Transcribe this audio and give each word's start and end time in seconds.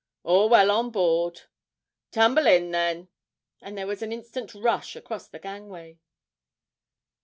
'All 0.23 0.49
well 0.49 0.71
on 0.71 0.89
board.' 0.89 1.41
'Tumble 2.09 2.47
in, 2.47 2.71
then;' 2.71 3.09
and 3.61 3.77
there 3.77 3.85
was 3.85 4.01
an 4.01 4.11
instant 4.11 4.55
rush 4.55 4.95
across 4.95 5.27
the 5.27 5.37
gangway. 5.37 5.99